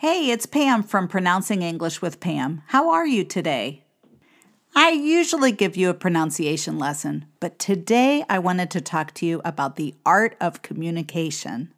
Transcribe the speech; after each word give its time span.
Hey, 0.00 0.30
it's 0.30 0.46
Pam 0.46 0.84
from 0.84 1.08
Pronouncing 1.08 1.62
English 1.62 2.00
with 2.00 2.20
Pam. 2.20 2.62
How 2.68 2.88
are 2.92 3.04
you 3.04 3.24
today? 3.24 3.82
I 4.72 4.90
usually 4.90 5.50
give 5.50 5.76
you 5.76 5.90
a 5.90 5.94
pronunciation 5.94 6.78
lesson, 6.78 7.24
but 7.40 7.58
today 7.58 8.24
I 8.30 8.38
wanted 8.38 8.70
to 8.70 8.80
talk 8.80 9.12
to 9.14 9.26
you 9.26 9.40
about 9.44 9.74
the 9.74 9.96
art 10.06 10.36
of 10.40 10.62
communication. 10.62 11.74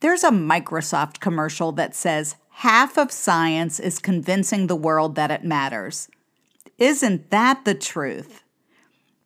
There's 0.00 0.24
a 0.24 0.30
Microsoft 0.30 1.20
commercial 1.20 1.70
that 1.70 1.94
says 1.94 2.34
half 2.50 2.98
of 2.98 3.12
science 3.12 3.78
is 3.78 4.00
convincing 4.00 4.66
the 4.66 4.74
world 4.74 5.14
that 5.14 5.30
it 5.30 5.44
matters. 5.44 6.08
Isn't 6.78 7.30
that 7.30 7.64
the 7.64 7.76
truth? 7.76 8.42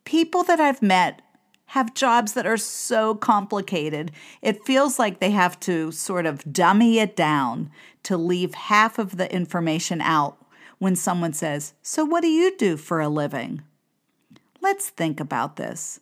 People 0.03 0.43
that 0.43 0.59
I've 0.59 0.83
met 0.83 1.23
have 1.67 1.93
jobs 1.93 2.33
that 2.33 2.45
are 2.45 2.57
so 2.57 3.15
complicated, 3.15 4.11
it 4.41 4.65
feels 4.65 4.99
like 4.99 5.19
they 5.19 5.31
have 5.31 5.59
to 5.61 5.91
sort 5.91 6.25
of 6.25 6.53
dummy 6.53 6.99
it 6.99 7.15
down 7.15 7.71
to 8.03 8.17
leave 8.17 8.53
half 8.53 8.99
of 8.99 9.17
the 9.17 9.31
information 9.33 9.99
out 10.01 10.37
when 10.77 10.95
someone 10.95 11.33
says, 11.33 11.73
So, 11.81 12.05
what 12.05 12.21
do 12.21 12.27
you 12.27 12.55
do 12.57 12.77
for 12.77 13.01
a 13.01 13.09
living? 13.09 13.63
Let's 14.61 14.89
think 14.89 15.19
about 15.19 15.55
this. 15.55 15.99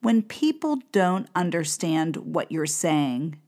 When 0.00 0.22
people 0.22 0.80
don't 0.92 1.28
understand 1.34 2.16
what 2.16 2.52
you're 2.52 2.66
saying, 2.66 3.38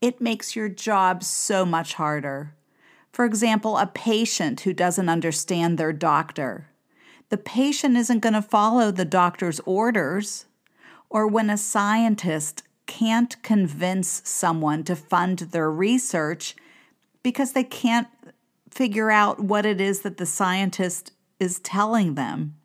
it 0.00 0.20
makes 0.20 0.56
your 0.56 0.68
job 0.68 1.22
so 1.22 1.64
much 1.64 1.94
harder. 1.94 2.54
For 3.12 3.24
example, 3.24 3.76
a 3.78 3.86
patient 3.86 4.62
who 4.62 4.72
doesn't 4.72 5.08
understand 5.08 5.78
their 5.78 5.92
doctor. 5.92 6.68
The 7.28 7.36
patient 7.36 7.96
isn't 7.96 8.20
going 8.20 8.32
to 8.34 8.42
follow 8.42 8.90
the 8.90 9.04
doctor's 9.04 9.60
orders 9.60 10.46
or 11.12 11.26
when 11.26 11.50
a 11.50 11.58
scientist 11.58 12.62
can't 12.86 13.40
convince 13.42 14.22
someone 14.24 14.82
to 14.82 14.96
fund 14.96 15.38
their 15.38 15.70
research 15.70 16.56
because 17.22 17.52
they 17.52 17.62
can't 17.62 18.08
figure 18.70 19.10
out 19.10 19.38
what 19.38 19.66
it 19.66 19.78
is 19.78 20.00
that 20.00 20.16
the 20.16 20.24
scientist 20.24 21.12
is 21.38 21.60
telling 21.60 22.14
them. 22.14 22.56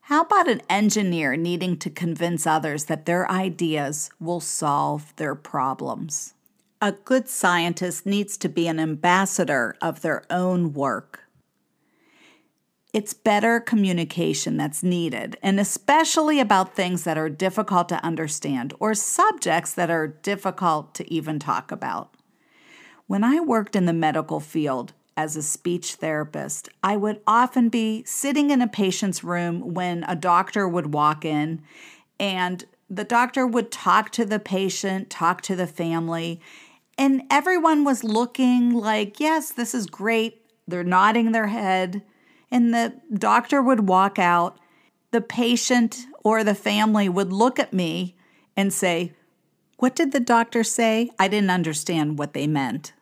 How 0.00 0.22
about 0.22 0.48
an 0.48 0.62
engineer 0.70 1.36
needing 1.36 1.76
to 1.80 1.90
convince 1.90 2.46
others 2.46 2.86
that 2.86 3.04
their 3.04 3.30
ideas 3.30 4.10
will 4.18 4.40
solve 4.40 5.14
their 5.16 5.34
problems? 5.34 6.32
A 6.80 6.92
good 6.92 7.28
scientist 7.28 8.06
needs 8.06 8.38
to 8.38 8.48
be 8.48 8.66
an 8.66 8.80
ambassador 8.80 9.76
of 9.82 10.00
their 10.00 10.24
own 10.30 10.72
work. 10.72 11.27
It's 12.98 13.14
better 13.14 13.60
communication 13.60 14.56
that's 14.56 14.82
needed, 14.82 15.36
and 15.40 15.60
especially 15.60 16.40
about 16.40 16.74
things 16.74 17.04
that 17.04 17.16
are 17.16 17.28
difficult 17.28 17.88
to 17.90 18.04
understand 18.04 18.74
or 18.80 18.92
subjects 18.92 19.72
that 19.74 19.88
are 19.88 20.08
difficult 20.08 20.96
to 20.96 21.08
even 21.08 21.38
talk 21.38 21.70
about. 21.70 22.12
When 23.06 23.22
I 23.22 23.38
worked 23.38 23.76
in 23.76 23.86
the 23.86 23.92
medical 23.92 24.40
field 24.40 24.94
as 25.16 25.36
a 25.36 25.44
speech 25.44 25.94
therapist, 25.94 26.70
I 26.82 26.96
would 26.96 27.20
often 27.24 27.68
be 27.68 28.02
sitting 28.02 28.50
in 28.50 28.60
a 28.60 28.66
patient's 28.66 29.22
room 29.22 29.74
when 29.74 30.02
a 30.08 30.16
doctor 30.16 30.68
would 30.68 30.92
walk 30.92 31.24
in, 31.24 31.62
and 32.18 32.64
the 32.90 33.04
doctor 33.04 33.46
would 33.46 33.70
talk 33.70 34.10
to 34.10 34.24
the 34.24 34.40
patient, 34.40 35.08
talk 35.08 35.40
to 35.42 35.54
the 35.54 35.68
family, 35.68 36.40
and 36.98 37.22
everyone 37.30 37.84
was 37.84 38.02
looking 38.02 38.72
like, 38.72 39.20
yes, 39.20 39.52
this 39.52 39.72
is 39.72 39.86
great. 39.86 40.42
They're 40.66 40.82
nodding 40.82 41.30
their 41.30 41.46
head 41.46 42.02
and 42.50 42.72
the 42.72 42.94
doctor 43.12 43.62
would 43.62 43.88
walk 43.88 44.18
out, 44.18 44.58
the 45.10 45.20
patient 45.20 46.06
or 46.22 46.44
the 46.44 46.54
family 46.54 47.08
would 47.08 47.32
look 47.32 47.58
at 47.58 47.72
me 47.72 48.16
and 48.56 48.72
say, 48.72 49.12
What 49.78 49.94
did 49.94 50.12
the 50.12 50.20
doctor 50.20 50.64
say? 50.64 51.10
I 51.18 51.28
didn't 51.28 51.50
understand 51.50 52.18
what 52.18 52.34
they 52.34 52.46
meant. 52.46 52.92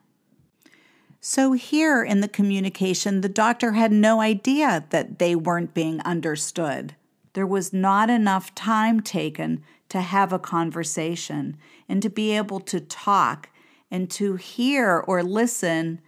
So, 1.21 1.53
here 1.53 2.05
in 2.05 2.21
the 2.21 2.29
communication, 2.29 3.21
the 3.21 3.29
doctor 3.29 3.73
had 3.73 3.91
no 3.91 4.21
idea 4.21 4.85
that 4.91 5.19
they 5.19 5.35
weren't 5.35 5.75
being 5.75 6.01
understood. 6.03 6.95
There 7.33 7.47
was 7.47 7.73
not 7.73 8.09
enough 8.11 8.55
time 8.55 9.01
taken 9.01 9.63
to 9.89 10.01
have 10.01 10.33
a 10.33 10.39
conversation 10.39 11.57
and 11.89 12.01
to 12.03 12.11
be 12.11 12.37
able 12.37 12.61
to 12.61 12.81
talk 12.81 13.49
and 13.91 14.11
to 14.13 14.37
hear 14.37 14.99
or 15.07 15.23
listen 15.23 16.01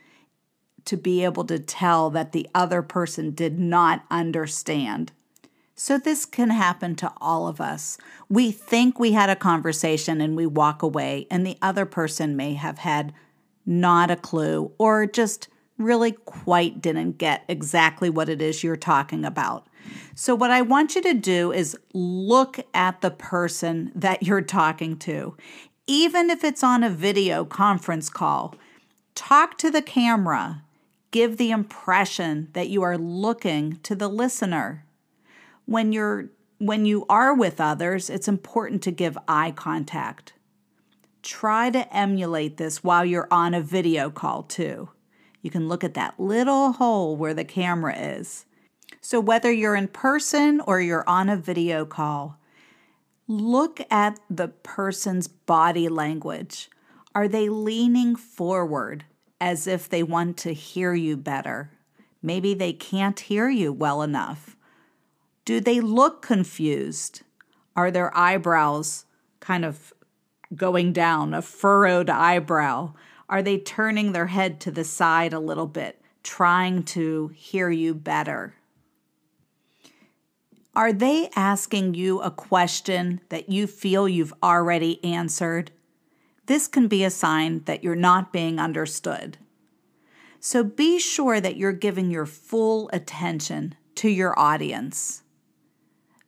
to 0.89 0.97
be 0.97 1.23
able 1.23 1.45
to 1.45 1.59
tell 1.59 2.09
that 2.11 2.33
the 2.33 2.49
other 2.55 2.81
person 2.81 3.31
did 3.33 3.59
not 3.59 4.05
understand. 4.11 5.13
So, 5.75 5.97
this 5.97 6.25
can 6.25 6.51
happen 6.51 6.97
to 6.97 7.13
all 7.21 7.47
of 7.47 7.61
us. 7.61 7.99
We 8.29 8.51
think 8.51 8.99
we 8.99 9.13
had 9.13 9.31
a 9.31 9.37
conversation 9.37 10.21
and 10.21 10.35
we 10.35 10.47
walk 10.47 10.83
away, 10.83 11.27
and 11.31 11.47
the 11.47 11.59
other 11.63 11.87
person 11.87 12.37
may 12.37 12.55
have 12.55 12.79
had 12.79 13.13
not 13.65 14.11
a 14.11 14.17
clue 14.17 14.73
or 14.79 15.07
just 15.07 15.49
really 15.77 16.13
quite 16.13 16.81
didn't 16.81 17.19
get 17.19 17.45
exactly 17.49 18.11
what 18.11 18.29
it 18.29 18.43
is 18.43 18.65
you're 18.65 18.77
talking 18.77 19.25
about. 19.25 19.69
So, 20.15 20.35
what 20.35 20.51
I 20.51 20.63
want 20.63 20.97
you 20.97 21.03
to 21.03 21.15
do 21.15 21.53
is 21.53 21.77
look 21.93 22.59
at 22.73 23.03
the 23.03 23.11
person 23.11 23.93
that 23.95 24.23
you're 24.23 24.41
talking 24.41 24.97
to, 25.01 25.37
even 25.87 26.31
if 26.31 26.43
it's 26.45 26.65
on 26.65 26.83
a 26.83 26.91
video 26.91 27.45
conference 27.45 28.09
call. 28.09 28.55
Talk 29.15 29.59
to 29.59 29.71
the 29.71 29.83
camera 29.83 30.63
give 31.11 31.37
the 31.37 31.51
impression 31.51 32.49
that 32.53 32.69
you 32.69 32.83
are 32.83 32.99
looking 32.99 33.79
to 33.83 33.95
the 33.95 34.09
listener. 34.09 34.85
When 35.65 35.93
you're 35.93 36.31
when 36.59 36.85
you 36.85 37.07
are 37.09 37.35
with 37.35 37.61
others, 37.61 38.11
it's 38.11 38.27
important 38.27 38.83
to 38.83 38.91
give 38.91 39.17
eye 39.29 39.53
contact. 39.53 40.33
Try 41.23 41.71
to 41.71 41.97
emulate 41.97 42.57
this 42.57 42.83
while 42.83 43.05
you're 43.05 43.29
on 43.31 43.55
a 43.55 43.61
video 43.61 44.11
call 44.11 44.43
too. 44.43 44.89
You 45.41 45.51
can 45.51 45.69
look 45.69 45.85
at 45.85 45.95
that 45.95 46.19
little 46.19 46.73
hole 46.73 47.17
where 47.17 47.35
the 47.35 47.45
camera 47.45 47.97
is. 47.97 48.45
So, 49.01 49.21
whether 49.21 49.53
you're 49.53 49.77
in 49.77 49.89
person 49.89 50.61
or 50.67 50.81
you're 50.81 51.09
on 51.09 51.29
a 51.29 51.37
video 51.37 51.85
call, 51.85 52.41
look 53.29 53.81
at 53.91 54.19
the 54.29 54.49
person's 54.49 55.29
body 55.29 55.89
language. 55.89 56.69
Are 57.15 57.29
they 57.29 57.49
leaning 57.49 58.17
forward? 58.17 59.05
As 59.41 59.67
if 59.67 59.89
they 59.89 60.03
want 60.03 60.37
to 60.39 60.53
hear 60.53 60.95
you 60.95 61.17
better. 61.17 61.71
Maybe 62.23 62.55
they 62.55 62.73
can't 62.73 63.19
hear 63.19 63.49
you 63.49 63.73
well 63.73 64.03
enough. 64.03 64.57
Do 65.45 65.61
they 65.61 65.81
look 65.81 66.23
confused? 66.23 67.23
Are 67.77 67.91
their 67.91 68.17
eyebrows 68.17 69.05
kind 69.41 69.65
of 69.65 69.93
going 70.55 70.93
down, 70.93 71.35
a 71.35 71.43
furrowed 71.43 72.11
eyebrow? 72.11 72.95
Are 73.29 73.43
they 73.43 73.59
turning 73.59 74.13
their 74.13 74.27
head 74.27 74.61
to 74.61 74.71
the 74.71 74.85
side 74.85 75.33
a 75.33 75.41
little 75.41 75.67
bit, 75.67 76.01
trying 76.23 76.83
to 76.85 77.29
hear 77.35 77.71
you 77.71 77.95
better? 77.95 78.55
Are 80.75 80.93
they 80.93 81.29
asking 81.35 81.95
you 81.95 82.21
a 82.21 82.31
question 82.31 83.21
that 83.29 83.49
you 83.49 83.67
feel 83.67 84.09
you've 84.09 84.35
already 84.43 85.03
answered? 85.05 85.71
This 86.49 86.67
can 86.67 86.89
be 86.89 87.05
a 87.05 87.11
sign 87.11 87.61
that 87.67 87.85
you're 87.85 87.95
not 87.95 88.33
being 88.33 88.59
understood. 88.59 89.37
So 90.41 90.65
be 90.65 90.99
sure 90.99 91.43
that 91.43 91.59
you're 91.59 91.75
giving 91.75 92.11
your 92.11 92.25
full 92.25 92.89
attention 92.91 93.75
to 93.97 94.09
your 94.09 94.37
audience. 94.39 95.25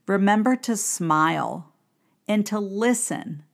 Remember 0.06 0.56
to 0.56 0.76
smile 0.76 1.72
and 2.28 2.44
to 2.46 2.58
listen. 2.58 3.44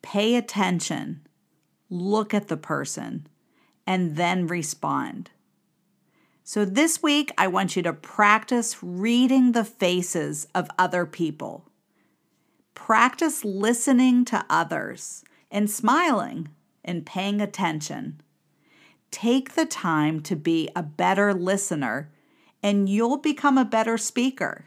Pay 0.00 0.36
attention, 0.36 1.26
look 1.90 2.32
at 2.32 2.46
the 2.46 2.56
person, 2.56 3.26
and 3.84 4.14
then 4.14 4.46
respond. 4.46 5.30
So, 6.44 6.64
this 6.66 7.02
week, 7.02 7.32
I 7.36 7.48
want 7.48 7.74
you 7.74 7.82
to 7.82 7.94
practice 7.94 8.82
reading 8.82 9.52
the 9.52 9.64
faces 9.64 10.46
of 10.54 10.70
other 10.78 11.06
people. 11.06 11.66
Practice 12.74 13.44
listening 13.44 14.26
to 14.26 14.44
others 14.50 15.24
and 15.54 15.70
smiling 15.70 16.48
and 16.84 17.06
paying 17.06 17.40
attention. 17.40 18.20
Take 19.12 19.54
the 19.54 19.64
time 19.64 20.20
to 20.22 20.34
be 20.34 20.68
a 20.74 20.82
better 20.82 21.32
listener, 21.32 22.10
and 22.62 22.88
you'll 22.88 23.18
become 23.18 23.56
a 23.56 23.64
better 23.64 23.96
speaker. 23.96 24.66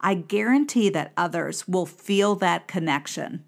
I 0.00 0.14
guarantee 0.14 0.88
that 0.90 1.12
others 1.16 1.66
will 1.66 1.84
feel 1.84 2.36
that 2.36 2.68
connection. 2.68 3.44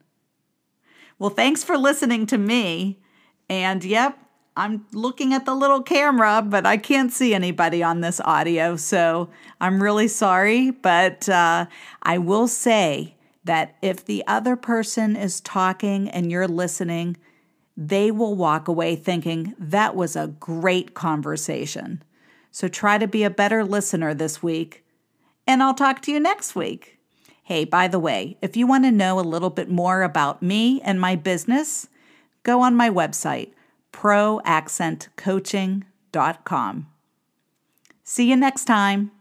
Well, 1.21 1.31
thanks 1.31 1.63
for 1.63 1.79
listening 1.79 2.27
to 2.27 2.39
me. 2.39 2.99
And 3.49 3.85
yep, 3.85 4.19
I'm 4.57 4.87
looking 4.93 5.33
at 5.33 5.45
the 5.47 5.55
little 5.55 5.83
camera, 5.83 6.43
but 6.45 6.67
I 6.67 6.77
can't 6.77 7.13
see 7.13 7.33
anybody 7.33 7.85
on 7.85 8.01
this 8.01 8.21
audio. 8.25 8.75
So 8.75 9.31
I'm 9.61 9.81
really 9.81 10.09
sorry. 10.09 10.73
But 10.73 11.29
uh, 11.29 11.67
I 12.03 12.19
will 12.19 12.49
say 12.49 13.15
that 13.45 13.77
if 13.81 14.05
the 14.05 14.25
other 14.27 14.57
person 14.57 15.17
is 15.17 15.41
talking 15.41 16.09
and 16.09 16.31
you're 16.31 16.49
listening, 16.49 17.17
they 17.77 18.11
will 18.11 18.35
walk 18.35 18.67
away 18.69 18.97
thinking 18.97 19.55
that 19.59 19.95
was 19.97 20.17
a 20.17 20.35
great 20.39 20.93
conversation. 20.95 22.03
So 22.51 22.69
try 22.69 22.99
to 22.99 23.07
be 23.07 23.25
a 23.25 23.31
better 23.31 23.65
listener 23.65 24.13
this 24.13 24.43
week, 24.43 24.85
and 25.47 25.63
I'll 25.63 25.73
talk 25.75 26.03
to 26.03 26.13
you 26.13 26.21
next 26.21 26.55
week. 26.55 26.99
Hey, 27.43 27.65
by 27.65 27.89
the 27.89 27.99
way, 27.99 28.37
if 28.43 28.55
you 28.57 28.67
want 28.67 28.85
to 28.85 28.91
know 28.91 29.19
a 29.19 29.23
little 29.23 29.49
bit 29.51 29.71
more 29.71 30.03
about 30.03 30.43
me 30.43 30.83
and 30.83 31.01
my 31.01 31.17
business, 31.17 31.89
go 32.43 32.61
on 32.61 32.77
my 32.77 32.91
website, 32.91 33.53
proaccentcoaching.com. 33.93 36.87
See 38.05 38.29
you 38.29 38.37
next 38.37 38.67
time. 38.67 39.13